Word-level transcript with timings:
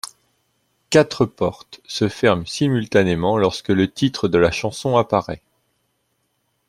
Quatre 0.89 1.27
portes 1.27 1.79
se 1.85 2.09
ferment 2.09 2.47
simultanément 2.47 3.37
lorsque 3.37 3.69
le 3.69 3.87
titre 3.87 4.27
de 4.27 4.39
la 4.39 4.49
chanson 4.49 4.97
apparaît. 4.97 5.43